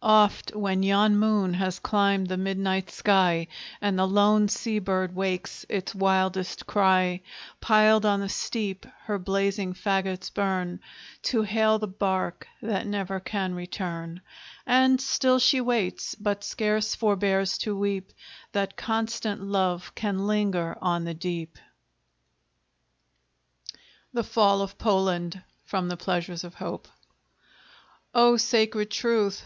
Oft 0.00 0.56
when 0.56 0.82
yon 0.82 1.18
moon 1.18 1.52
has 1.52 1.78
climbed 1.78 2.28
the 2.28 2.38
midnight 2.38 2.90
sky, 2.90 3.46
And 3.78 3.98
the 3.98 4.06
lone 4.06 4.48
sea 4.48 4.78
bird 4.78 5.14
wakes 5.14 5.66
its 5.68 5.94
wildest 5.94 6.66
cry, 6.66 7.20
Piled 7.60 8.06
on 8.06 8.20
the 8.20 8.28
steep, 8.30 8.86
her 9.04 9.18
blazing 9.18 9.74
fagots 9.74 10.32
burn 10.32 10.80
To 11.24 11.42
hail 11.42 11.78
the 11.78 11.88
bark 11.88 12.46
that 12.62 12.86
never 12.86 13.20
can 13.20 13.54
return; 13.54 14.22
And 14.64 14.98
still 14.98 15.38
she 15.38 15.60
waits, 15.60 16.14
but 16.14 16.42
scarce 16.42 16.94
forbears 16.94 17.58
to 17.58 17.76
weep 17.76 18.14
That 18.52 18.78
constant 18.78 19.42
love 19.42 19.94
can 19.94 20.26
linger 20.26 20.74
on 20.80 21.04
the 21.04 21.12
deep. 21.12 21.58
THE 24.14 24.24
FALL 24.24 24.62
OF 24.62 24.78
POLAND 24.78 25.42
From 25.66 25.88
the 25.88 25.98
'Pleasures 25.98 26.44
of 26.44 26.54
Hope' 26.54 26.88
O 28.14 28.38
Sacred 28.38 28.90
Truth! 28.90 29.40